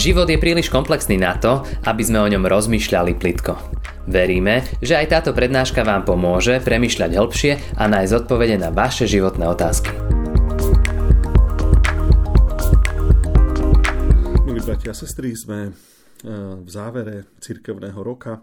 [0.00, 3.52] Život je príliš komplexný na to, aby sme o ňom rozmýšľali plitko.
[4.08, 9.44] Veríme, že aj táto prednáška vám pomôže premyšľať hĺbšie a nájsť odpovede na vaše životné
[9.44, 9.92] otázky.
[14.48, 15.72] Milí bratia a sestry, sme eh,
[16.56, 18.40] v závere cirkevného roka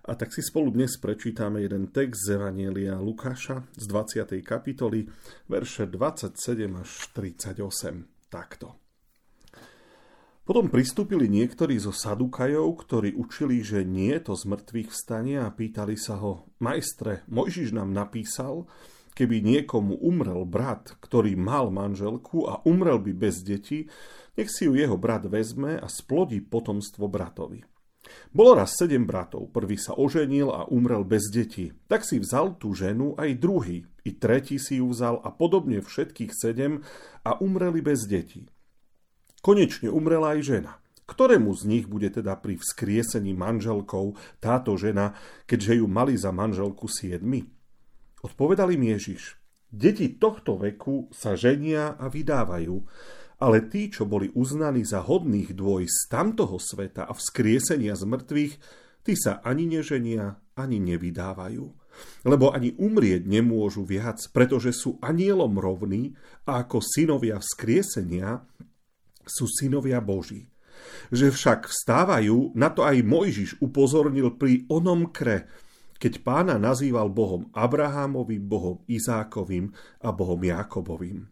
[0.00, 4.32] a tak si spolu dnes prečítame jeden text z Evanielia Lukáša z 20.
[4.40, 5.04] kapitoly,
[5.44, 6.40] verše 27
[6.72, 8.32] až 38.
[8.32, 8.85] Takto.
[10.46, 15.50] Potom pristúpili niektorí zo Sadukajov, ktorí učili, že nie je to z mŕtvych vstania a
[15.50, 18.70] pýtali sa ho, majstre, Mojžiš nám napísal,
[19.18, 23.90] keby niekomu umrel brat, ktorý mal manželku a umrel by bez detí,
[24.38, 27.66] nech si ju jeho brat vezme a splodí potomstvo bratovi.
[28.30, 31.74] Bolo raz sedem bratov, prvý sa oženil a umrel bez detí.
[31.90, 36.30] Tak si vzal tú ženu aj druhý, i tretí si ju vzal a podobne všetkých
[36.30, 36.86] sedem
[37.26, 38.46] a umreli bez detí.
[39.44, 40.72] Konečne umrela aj žena.
[41.06, 45.14] Ktorému z nich bude teda pri vzkriesení manželkou táto žena,
[45.46, 47.46] keďže ju mali za manželku siedmi?
[48.26, 49.38] Odpovedal im Ježiš,
[49.70, 52.82] deti tohto veku sa ženia a vydávajú,
[53.38, 58.54] ale tí, čo boli uznaní za hodných dvoj z tamtoho sveta a vzkriesenia z mŕtvych,
[59.06, 61.64] tí sa ani neženia, ani nevydávajú.
[62.28, 68.42] Lebo ani umrieť nemôžu viac, pretože sú anielom rovní a ako synovia vzkriesenia
[69.26, 70.46] sú synovia Boží.
[71.10, 75.50] Že však vstávajú, na to aj Mojžiš upozornil pri onom kre,
[75.98, 79.72] keď pána nazýval Bohom Abrahámovým, Bohom Izákovým
[80.04, 81.26] a Bohom Jákobovým.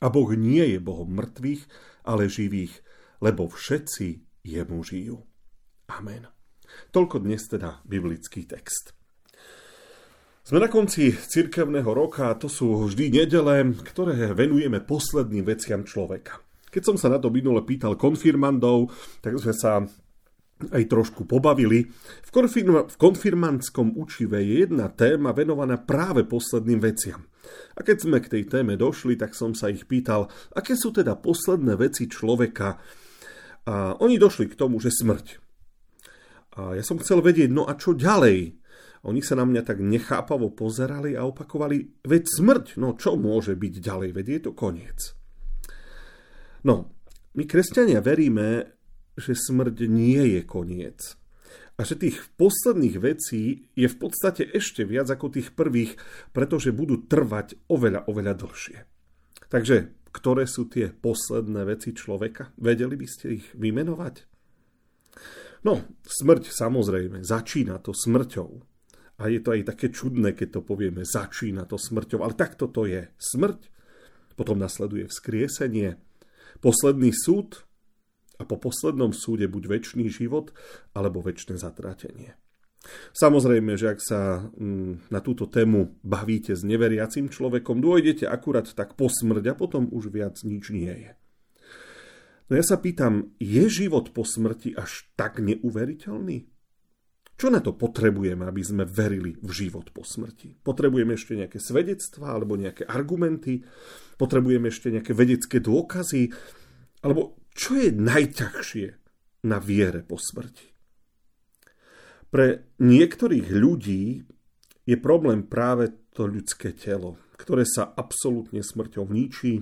[0.00, 1.62] A Boh nie je Bohom mŕtvych,
[2.04, 2.84] ale živých,
[3.20, 5.24] lebo všetci jemu žijú.
[5.92, 6.28] Amen.
[6.92, 8.92] Toľko dnes teda biblický text.
[10.46, 16.45] Sme na konci cirkevného roka a to sú vždy nedele, ktoré venujeme posledným veciam človeka.
[16.76, 18.92] Keď som sa na to minule pýtal konfirmandov,
[19.24, 19.80] tak sme sa
[20.76, 21.88] aj trošku pobavili.
[22.20, 27.24] V, konfirma- v konfirmandskom učive je jedna téma venovaná práve posledným veciam.
[27.76, 31.16] A keď sme k tej téme došli, tak som sa ich pýtal, aké sú teda
[31.16, 32.76] posledné veci človeka.
[33.64, 35.40] A oni došli k tomu, že smrť.
[36.60, 38.52] A ja som chcel vedieť, no a čo ďalej?
[39.08, 43.74] Oni sa na mňa tak nechápavo pozerali a opakovali, veď smrť, no čo môže byť
[43.80, 45.15] ďalej, veď je to koniec.
[46.66, 46.90] No,
[47.38, 48.74] my kresťania veríme,
[49.14, 51.14] že smrť nie je koniec.
[51.78, 55.94] A že tých posledných vecí je v podstate ešte viac ako tých prvých,
[56.34, 58.78] pretože budú trvať oveľa, oveľa dlhšie.
[59.46, 62.56] Takže, ktoré sú tie posledné veci človeka?
[62.58, 64.26] Vedeli by ste ich vymenovať?
[65.68, 68.50] No, smrť samozrejme, začína to smrťou.
[69.16, 72.88] A je to aj také čudné, keď to povieme, začína to smrťou, ale takto to
[72.88, 73.12] je.
[73.20, 73.68] Smrť,
[74.34, 76.00] potom nasleduje vzkriesenie,
[76.60, 77.66] posledný súd
[78.36, 80.52] a po poslednom súde buď väčší život
[80.92, 82.36] alebo väčšie zatratenie.
[83.16, 88.94] Samozrejme, že ak sa mm, na túto tému bavíte s neveriacim človekom, dôjdete akurát tak
[88.94, 91.12] po smrť a potom už viac nič nie je.
[92.46, 96.46] No ja sa pýtam, je život po smrti až tak neuveriteľný?
[97.36, 100.56] Čo na to potrebujeme, aby sme verili v život po smrti?
[100.64, 103.60] Potrebujeme ešte nejaké svedectvá alebo nejaké argumenty?
[104.16, 106.32] Potrebujeme ešte nejaké vedecké dôkazy?
[107.04, 108.86] Alebo čo je najťažšie
[109.52, 110.72] na viere po smrti?
[112.32, 114.24] Pre niektorých ľudí
[114.88, 119.60] je problém práve to ľudské telo, ktoré sa absolútne smrťou ničí,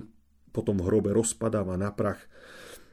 [0.51, 2.23] potom v hrobe rozpadáva na prach.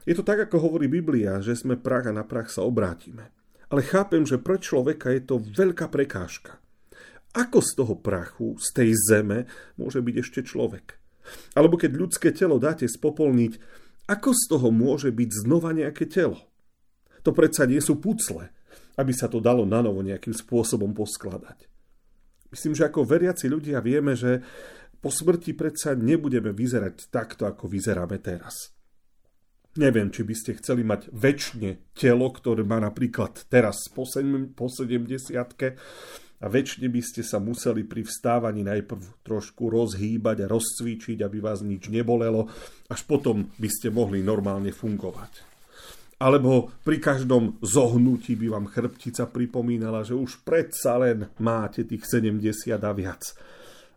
[0.03, 3.31] Je to tak, ako hovorí Biblia, že sme prach a na prach sa obrátime.
[3.73, 6.61] Ale chápem, že pre človeka je to veľká prekážka.
[7.33, 9.49] Ako z toho prachu, z tej zeme,
[9.81, 11.01] môže byť ešte človek?
[11.57, 13.57] Alebo keď ľudské telo dáte spopolniť,
[14.05, 16.37] ako z toho môže byť znova nejaké telo?
[17.25, 18.53] To predsa nie sú pucle,
[18.93, 21.65] aby sa to dalo na novo nejakým spôsobom poskladať.
[22.53, 24.45] Myslím, že ako veriaci ľudia vieme, že
[25.01, 28.69] po smrti predsa nebudeme vyzerať takto, ako vyzeráme teraz.
[29.73, 34.53] Neviem, či by ste chceli mať väčšine telo, ktoré má napríklad teraz po 70
[36.43, 41.65] a väčšine by ste sa museli pri vstávaní najprv trošku rozhýbať a rozcvičiť, aby vás
[41.65, 42.51] nič nebolelo,
[42.91, 45.55] až potom by ste mohli normálne fungovať.
[46.21, 52.77] Alebo pri každom zohnutí by vám chrbtica pripomínala, že už predsa len máte tých 70
[52.77, 53.23] a viac.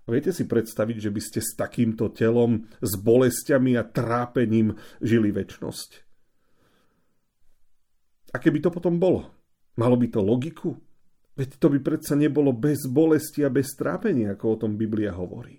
[0.07, 5.91] Viete si predstaviť, že by ste s takýmto telom, s bolestiami a trápením žili väčnosť?
[8.31, 9.27] A keby to potom bolo?
[9.75, 10.79] Malo by to logiku?
[11.37, 15.59] Veď to by predsa nebolo bez bolesti a bez trápenia, ako o tom Biblia hovorí.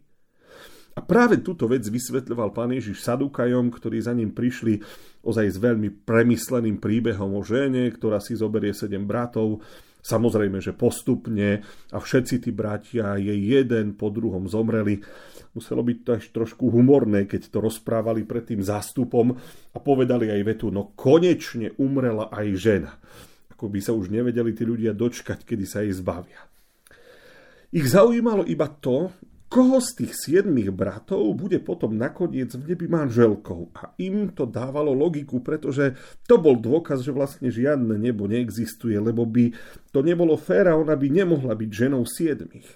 [0.98, 4.82] A práve túto vec vysvetľoval pán Ježiš Sadukajom, ktorí za ním prišli
[5.22, 9.62] ozaj s veľmi premysleným príbehom o žene, ktorá si zoberie sedem bratov,
[10.02, 11.62] samozrejme, že postupne
[11.94, 15.04] a všetci tí bratia jej jeden po druhom zomreli.
[15.58, 19.34] Muselo byť to až trošku humorné, keď to rozprávali pred tým zástupom
[19.74, 22.94] a povedali aj vetu, no konečne umrela aj žena.
[23.58, 26.46] Ako by sa už nevedeli tí ľudia dočkať, kedy sa jej zbavia.
[27.74, 29.12] Ich zaujímalo iba to,
[29.48, 33.72] koho z tých siedmých bratov bude potom nakoniec v nebi manželkou.
[33.80, 35.96] A im to dávalo logiku, pretože
[36.28, 39.56] to bol dôkaz, že vlastne žiadne nebo neexistuje, lebo by
[39.96, 42.68] to nebolo fér a ona by nemohla byť ženou siedmých.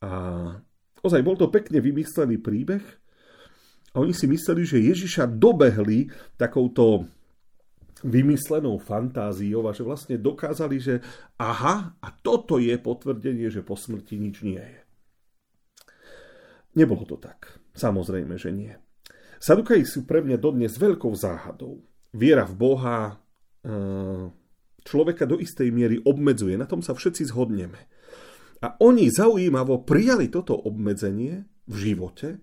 [0.00, 0.10] A
[1.04, 2.80] ozaj bol to pekne vymyslený príbeh
[3.92, 6.08] a oni si mysleli, že Ježiša dobehli
[6.40, 7.04] takouto
[8.00, 11.04] vymyslenou fantáziou a že vlastne dokázali, že
[11.36, 14.80] aha, a toto je potvrdenie, že po smrti nič nie je.
[16.74, 17.58] Nebolo to tak.
[17.74, 18.74] Samozrejme, že nie.
[19.40, 21.80] Sadukaji sú pre mňa dodnes veľkou záhadou.
[22.12, 23.14] Viera v Boha e,
[24.84, 26.54] človeka do istej miery obmedzuje.
[26.60, 27.80] Na tom sa všetci zhodneme.
[28.60, 32.36] A oni zaujímavo prijali toto obmedzenie v živote,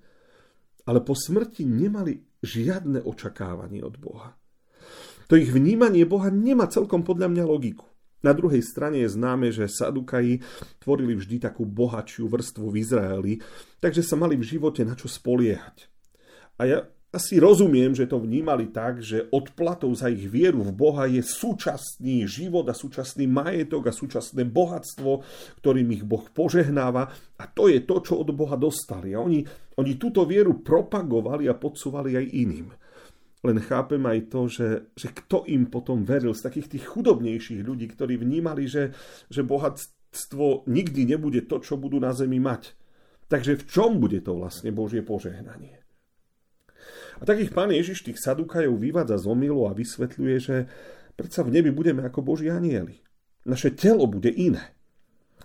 [0.90, 4.34] ale po smrti nemali žiadne očakávanie od Boha.
[5.28, 7.86] To ich vnímanie Boha nemá celkom podľa mňa logiku.
[8.26, 10.42] Na druhej strane je známe, že Sadukaji
[10.82, 13.34] tvorili vždy takú bohatšiu vrstvu v Izraeli,
[13.78, 15.86] takže sa mali v živote na čo spoliehať.
[16.58, 21.08] A ja asi rozumiem, že to vnímali tak, že odplatou za ich vieru v Boha
[21.08, 25.24] je súčasný život a súčasný majetok a súčasné bohatstvo,
[25.64, 27.08] ktorým ich Boh požehnáva
[27.40, 29.16] a to je to, čo od Boha dostali.
[29.16, 29.40] A oni,
[29.80, 32.68] oni túto vieru propagovali a podsúvali aj iným.
[33.46, 37.86] Len chápem aj to, že, že kto im potom veril z takých tých chudobnejších ľudí,
[37.94, 38.98] ktorí vnímali, že,
[39.30, 42.74] že bohatstvo nikdy nebude to, čo budú na zemi mať.
[43.30, 45.84] Takže v čom bude to vlastne Božie požehnanie?
[47.18, 50.56] A takých pán Ježiš tých sadukajov vyvádza z omilu a vysvetľuje, že
[51.18, 53.02] predsa v nebi budeme ako Boží anieli.
[53.46, 54.74] Naše telo bude iné.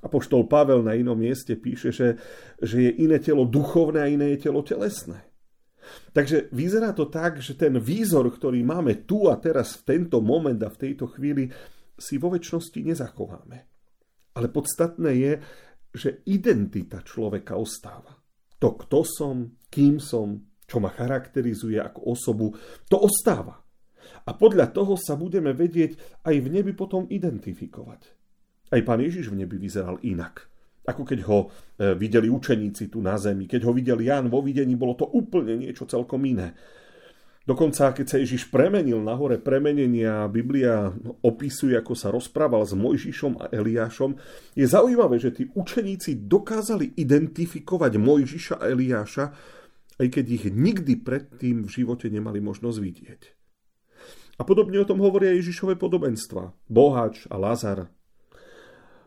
[0.03, 2.19] A poštol Pavel na inom mieste píše, že,
[2.59, 5.32] že je iné telo duchovné a iné je telo telesné.
[6.13, 10.59] Takže vyzerá to tak, že ten výzor, ktorý máme tu a teraz v tento moment
[10.63, 11.51] a v tejto chvíli,
[11.99, 13.59] si vo väčšnosti nezachováme.
[14.33, 15.33] Ale podstatné je,
[15.93, 18.17] že identita človeka ostáva.
[18.59, 19.37] To, kto som,
[19.69, 22.47] kým som, čo ma charakterizuje ako osobu,
[22.89, 23.61] to ostáva.
[24.23, 28.01] A podľa toho sa budeme vedieť aj v nebi potom identifikovať.
[28.73, 30.52] Aj pán Ježiš v nebi vyzeral inak
[30.83, 31.47] ako keď ho e,
[31.95, 33.47] videli učeníci tu na zemi.
[33.47, 36.55] Keď ho videl Ján vo videní, bolo to úplne niečo celkom iné.
[37.43, 40.95] Dokonca, keď sa Ježiš premenil na hore premenenia, Biblia
[41.27, 44.15] opisuje, ako sa rozprával s Mojžišom a Eliášom,
[44.55, 49.25] je zaujímavé, že tí učeníci dokázali identifikovať Mojžiša a Eliáša,
[49.99, 53.23] aj keď ich nikdy predtým v živote nemali možnosť vidieť.
[54.39, 56.55] A podobne o tom hovoria Ježišové podobenstva.
[56.71, 57.91] Bohač a Lazar,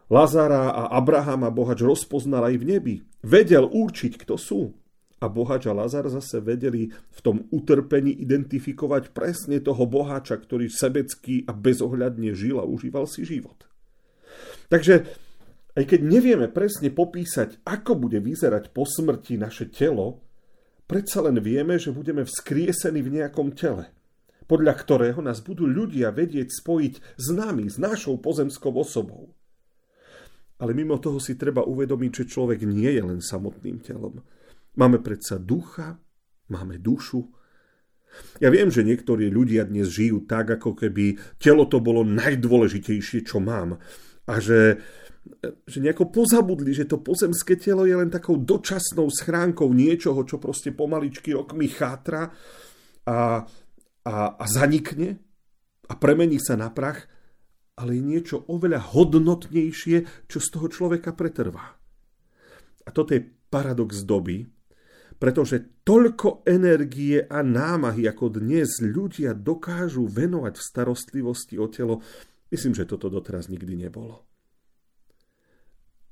[0.05, 2.95] Lazara a Abrahama Bohač rozpoznal aj v nebi.
[3.25, 4.69] Vedel určiť, kto sú.
[5.17, 11.47] A Bohač a Lazar zase vedeli v tom utrpení identifikovať presne toho boháča, ktorý sebecký
[11.49, 13.65] a bezohľadne žil a užíval si život.
[14.69, 15.09] Takže
[15.73, 20.21] aj keď nevieme presne popísať, ako bude vyzerať po smrti naše telo,
[20.85, 23.89] predsa len vieme, že budeme vzkriesení v nejakom tele,
[24.45, 29.33] podľa ktorého nás budú ľudia vedieť spojiť s nami, s našou pozemskou osobou.
[30.55, 34.23] Ale mimo toho si treba uvedomiť, že človek nie je len samotným telom.
[34.79, 35.99] Máme predsa ducha,
[36.51, 37.27] máme dušu.
[38.39, 43.43] Ja viem, že niektorí ľudia dnes žijú tak, ako keby telo to bolo najdôležitejšie, čo
[43.43, 43.75] mám.
[44.23, 44.79] A že,
[45.67, 50.71] že nejako pozabudli, že to pozemské telo je len takou dočasnou schránkou niečoho, čo proste
[50.71, 52.31] pomaličky rokmi chátra
[53.03, 53.43] a,
[54.07, 55.19] a, a zanikne
[55.91, 57.05] a premení sa na prach
[57.75, 61.75] ale je niečo oveľa hodnotnejšie, čo z toho človeka pretrvá.
[62.85, 64.47] A toto je paradox doby,
[65.15, 72.03] pretože toľko energie a námahy, ako dnes ľudia dokážu venovať v starostlivosti o telo,
[72.51, 74.27] myslím, že toto doteraz nikdy nebolo.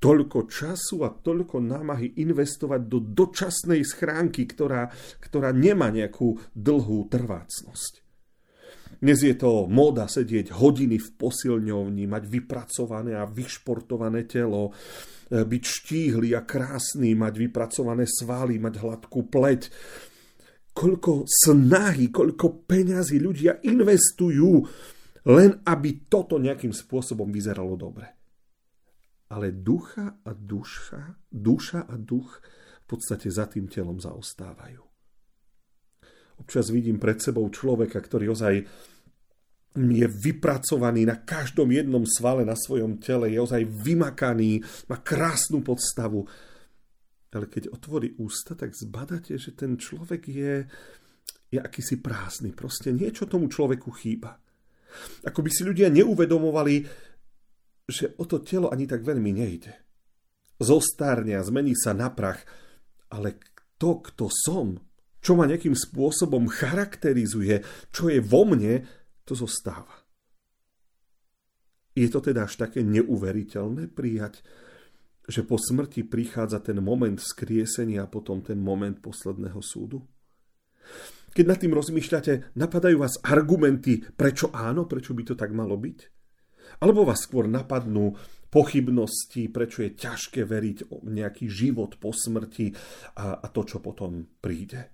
[0.00, 8.03] Toľko času a toľko námahy investovať do dočasnej schránky, ktorá, ktorá nemá nejakú dlhú trvácnosť.
[9.00, 15.62] Dnes je to móda sedieť hodiny v posilňovni, mať vypracované a vyšportované telo, e, byť
[15.64, 19.62] štíhly a krásny, mať vypracované svaly, mať hladkú pleť.
[20.74, 24.66] Koľko snahy, koľko peňazí ľudia investujú,
[25.30, 28.06] len aby toto nejakým spôsobom vyzeralo dobre.
[29.32, 32.42] Ale ducha a duša, duša a duch
[32.84, 34.93] v podstate za tým telom zaostávajú.
[36.40, 38.54] Občas vidím pred sebou človeka, ktorý ozaj
[39.74, 46.22] je vypracovaný na každom jednom svale na svojom tele, je ozaj vymakaný, má krásnu podstavu.
[47.34, 50.54] Ale keď otvorí ústa, tak zbadáte, že ten človek je,
[51.50, 52.54] je akýsi prázdny.
[52.54, 54.38] Proste niečo tomu človeku chýba.
[55.26, 56.86] Ako by si ľudia neuvedomovali,
[57.90, 59.74] že o to telo ani tak veľmi nejde.
[60.62, 62.46] Zostarne a zmení sa na prach,
[63.10, 63.42] ale
[63.74, 64.78] to, kto som,
[65.24, 68.84] čo ma nejakým spôsobom charakterizuje, čo je vo mne,
[69.24, 70.04] to zostáva.
[71.96, 74.44] Je to teda až také neuveriteľné prijať,
[75.24, 80.04] že po smrti prichádza ten moment skriesenia a potom ten moment posledného súdu?
[81.32, 85.98] Keď nad tým rozmýšľate, napadajú vás argumenty, prečo áno, prečo by to tak malo byť?
[86.84, 88.12] Alebo vás skôr napadnú
[88.52, 92.70] pochybnosti, prečo je ťažké veriť o nejaký život po smrti
[93.18, 94.93] a, a to, čo potom príde.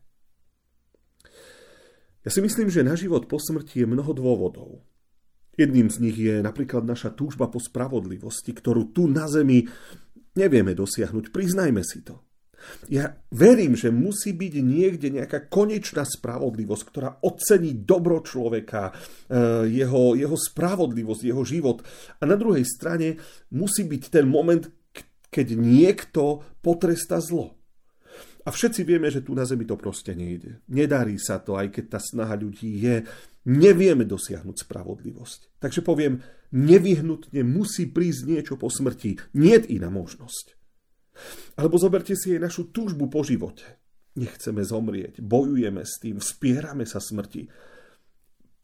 [2.21, 4.85] Ja si myslím, že na život po smrti je mnoho dôvodov.
[5.57, 9.65] Jedným z nich je napríklad naša túžba po spravodlivosti, ktorú tu na Zemi
[10.37, 12.25] nevieme dosiahnuť, priznajme si to.
[12.93, 20.13] Ja verím, že musí byť niekde nejaká konečná spravodlivosť, ktorá ocení dobro človeka, eh, jeho,
[20.13, 21.81] jeho spravodlivosť, jeho život.
[22.21, 23.17] A na druhej strane
[23.53, 24.69] musí byť ten moment,
[25.33, 27.60] keď niekto potresta zlo.
[28.51, 30.59] A všetci vieme, že tu na Zemi to proste nejde.
[30.67, 33.07] Nedarí sa to, aj keď tá snaha ľudí je.
[33.47, 35.63] Nevieme dosiahnuť spravodlivosť.
[35.63, 36.19] Takže poviem,
[36.51, 39.39] nevyhnutne musí prísť niečo po smrti.
[39.39, 40.59] Nie iná možnosť.
[41.63, 43.63] Alebo zoberte si aj našu túžbu po živote.
[44.19, 47.47] Nechceme zomrieť, bojujeme s tým, vspierame sa smrti.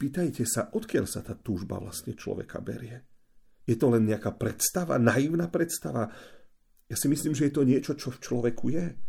[0.03, 3.07] Pýtajte sa, odkiaľ sa tá túžba vlastne človeka berie.
[3.63, 6.11] Je to len nejaká predstava, naivná predstava?
[6.91, 9.06] Ja si myslím, že je to niečo, čo v človeku je.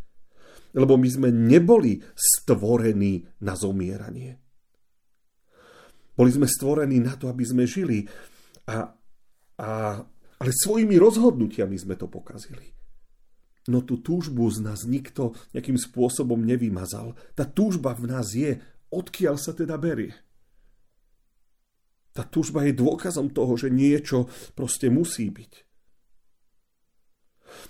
[0.77, 4.37] Lebo my sme neboli stvorení na zomieranie.
[6.17, 8.05] Boli sme stvorení na to, aby sme žili.
[8.67, 8.89] A,
[9.61, 9.69] a,
[10.37, 12.77] ale svojimi rozhodnutiami sme to pokazili
[13.67, 17.13] no tú túžbu z nás nikto nejakým spôsobom nevymazal.
[17.35, 18.57] Tá túžba v nás je,
[18.89, 20.15] odkiaľ sa teda berie.
[22.15, 24.25] Tá túžba je dôkazom toho, že niečo
[24.57, 25.66] proste musí byť.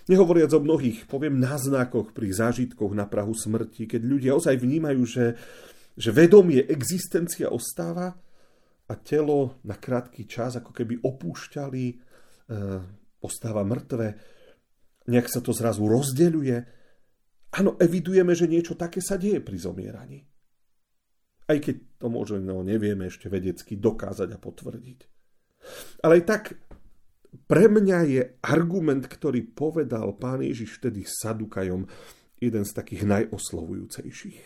[0.09, 5.25] Nehovoriac o mnohých, poviem, náznakoch pri zážitkoch na Prahu smrti, keď ľudia ozaj vnímajú, že,
[5.93, 8.13] že vedomie existencia ostáva
[8.87, 11.95] a telo na krátky čas ako keby opúšťali, e,
[13.21, 14.07] ostáva mŕtve,
[15.07, 16.57] nejak sa to zrazu rozdeľuje.
[17.57, 20.19] Áno, evidujeme, že niečo také sa deje pri zomieraní.
[21.47, 24.99] Aj keď to možno nevieme ešte vedecky dokázať a potvrdiť.
[26.03, 26.43] Ale aj tak
[27.47, 31.87] pre mňa je argument, ktorý povedal pán Ježiš vtedy Sadukajom,
[32.37, 34.39] jeden z takých najoslovujúcejších.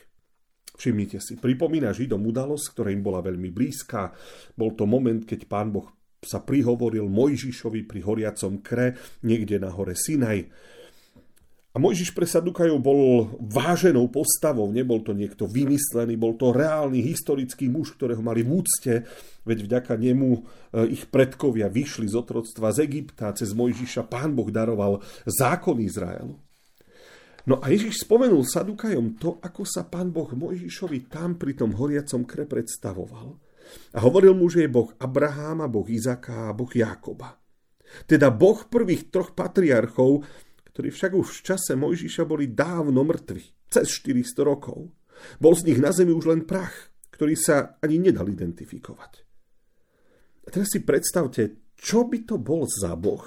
[0.71, 4.15] Všimnite si, pripomína Židom udalosť, ktorá im bola veľmi blízka.
[4.55, 5.85] Bol to moment, keď pán Boh
[6.21, 10.47] sa prihovoril Mojžišovi pri horiacom kre niekde na hore Sinaj.
[11.71, 17.71] A Mojžiš pre Sadukajov bol váženou postavou, nebol to niekto vymyslený, bol to reálny historický
[17.71, 19.07] muž, ktorého mali v úcte,
[19.47, 20.39] veď vďaka nemu e,
[20.91, 26.35] ich predkovia vyšli z otroctva z Egypta, cez Mojžiša pán Boh daroval zákon Izraelu.
[27.47, 32.27] No a Ježiš spomenul Sadukajom to, ako sa pán Boh Mojžišovi tam pri tom horiacom
[32.27, 33.31] kre predstavoval–
[33.95, 37.39] a hovoril mu, že je Boh Abraháma, Boh Izaka a Boh Jákoba.
[38.07, 40.23] Teda Boh prvých troch patriarchov,
[40.71, 44.91] ktorí však už v čase Mojžiša boli dávno mŕtvi, cez 400 rokov.
[45.37, 49.11] Bol z nich na zemi už len prach, ktorý sa ani nedal identifikovať.
[50.41, 53.21] A teraz si predstavte, čo by to bol za Boh,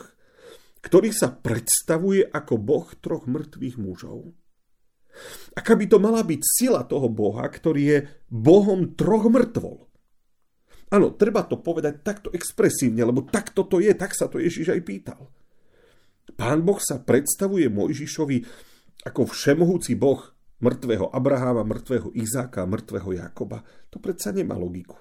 [0.83, 4.35] ktorý sa predstavuje ako Boh troch mŕtvych mužov.
[5.55, 9.79] Aká by to mala byť sila toho Boha, ktorý je Bohom troch mŕtvol.
[10.91, 14.81] Áno, treba to povedať takto expresívne, lebo takto to je, tak sa to Ježiš aj
[14.83, 15.31] pýtal.
[16.33, 18.39] Pán Boh sa predstavuje Mojžišovi
[19.05, 20.25] ako všemohúci Boh
[20.65, 23.61] mŕtvého Abraháma, mŕtvého Izáka, mŕtvého Jakoba.
[23.93, 24.97] To predsa nemá logiku.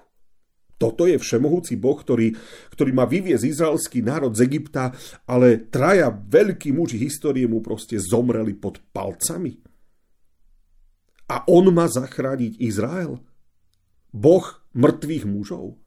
[0.76, 2.34] Toto je všemohúci Boh, ktorý,
[2.74, 4.92] ktorý má vyviezť izraelský národ z Egypta,
[5.24, 9.54] ale traja veľkí muži histórie mu proste zomreli pod palcami.
[11.30, 13.16] A on má zachrániť Izrael?
[14.12, 14.44] Boh
[14.76, 15.80] mŕtvych mužov?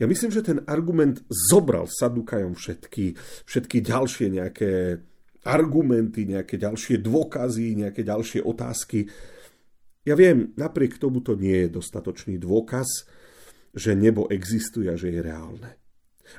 [0.00, 4.96] Ja myslím, že ten argument zobral Sadukajom všetky, všetky ďalšie nejaké
[5.44, 9.04] argumenty, nejaké ďalšie dôkazy, nejaké ďalšie otázky.
[10.08, 13.04] Ja viem, napriek tomu to nie je dostatočný dôkaz,
[13.76, 15.70] že nebo existuje a že je reálne.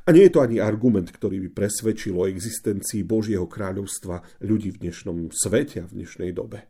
[0.08, 4.88] A nie je to ani argument, ktorý by presvedčil o existencii Božieho kráľovstva ľudí v
[4.88, 6.66] dnešnom svete a v dnešnej dobe.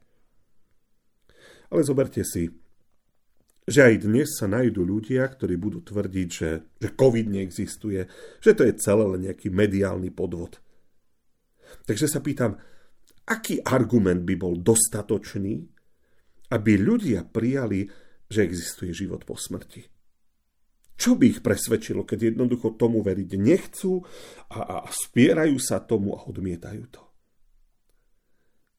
[1.71, 2.51] Ale zoberte si,
[3.69, 6.49] že aj dnes sa nájdú ľudia, ktorí budú tvrdiť, že,
[6.81, 8.09] že COVID neexistuje,
[8.41, 10.57] že to je celé len nejaký mediálny podvod.
[11.85, 12.57] Takže sa pýtam,
[13.29, 15.61] aký argument by bol dostatočný,
[16.51, 17.87] aby ľudia prijali,
[18.27, 19.87] že existuje život po smrti?
[21.01, 24.05] Čo by ich presvedčilo, keď jednoducho tomu veriť nechcú
[24.53, 27.01] a, a spierajú sa tomu a odmietajú to?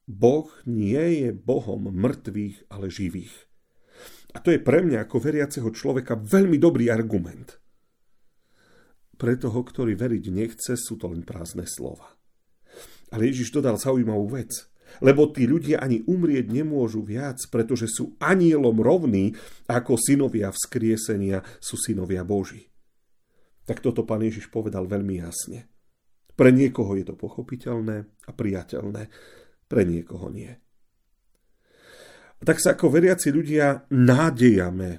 [0.06, 3.51] Boh nie je Bohom mŕtvych, ale živých.
[4.32, 7.60] A to je pre mňa ako veriaceho človeka veľmi dobrý argument.
[9.16, 12.16] Pre toho, ktorý veriť nechce, sú to len prázdne slova.
[13.12, 14.72] Ale Ježiš dodal zaujímavú vec.
[15.00, 19.32] Lebo tí ľudia ani umrieť nemôžu viac, pretože sú anielom rovní,
[19.64, 22.68] ako synovia vzkriesenia sú synovia Boží.
[23.64, 25.70] Tak toto pán Ježiš povedal veľmi jasne.
[26.32, 29.08] Pre niekoho je to pochopiteľné a priateľné,
[29.68, 30.52] pre niekoho nie.
[32.42, 34.98] Tak sa ako veriaci ľudia nádejame,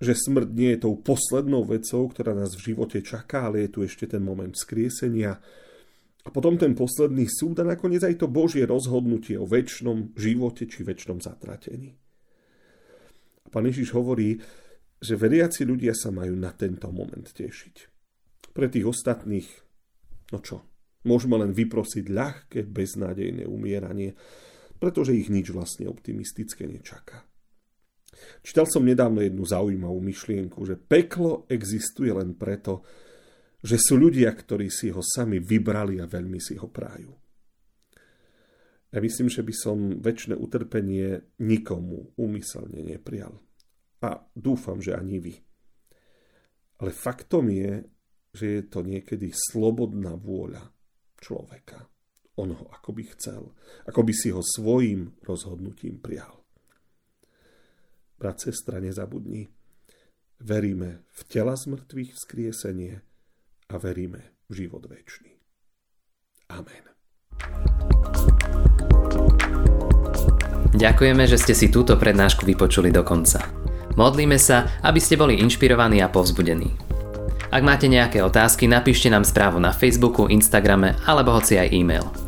[0.00, 3.78] že smrť nie je tou poslednou vecou, ktorá nás v živote čaká, ale je tu
[3.84, 5.36] ešte ten moment skriesenia
[6.24, 10.80] a potom ten posledný súd a nakoniec aj to Božie rozhodnutie o väčšnom živote či
[10.84, 11.92] väčšnom zatratení.
[13.44, 14.40] A pán Ježiš hovorí,
[14.98, 17.76] že veriaci ľudia sa majú na tento moment tešiť.
[18.52, 19.48] Pre tých ostatných,
[20.32, 20.64] no čo,
[21.06, 24.18] Môžeme len vyprosiť ľahké, beznádejné umieranie,
[24.78, 27.26] pretože ich nič vlastne optimistické nečaká.
[28.42, 32.82] Čítal som nedávno jednu zaujímavú myšlienku, že peklo existuje len preto,
[33.62, 37.10] že sú ľudia, ktorí si ho sami vybrali a veľmi si ho prájú.
[38.88, 43.36] Ja myslím, že by som väčšie utrpenie nikomu úmyselne neprijal.
[44.00, 45.34] A dúfam, že ani vy.
[46.78, 47.84] Ale faktom je,
[48.32, 50.70] že je to niekedy slobodná vôľa
[51.18, 51.84] človeka.
[52.38, 53.50] On ho ako by chcel,
[53.90, 56.38] ako by si ho svojim rozhodnutím prijal.
[58.14, 59.50] Brat, sestra, nezabudni.
[60.38, 63.02] Veríme v tela zmrtvých vzkriesenie
[63.68, 65.34] a veríme v život väčší.
[66.54, 66.84] Amen.
[70.78, 73.42] Ďakujeme, že ste si túto prednášku vypočuli do konca.
[73.98, 76.70] Modlíme sa, aby ste boli inšpirovaní a povzbudení.
[77.50, 82.27] Ak máte nejaké otázky, napíšte nám správu na Facebooku, Instagrame alebo hoci aj e-mail.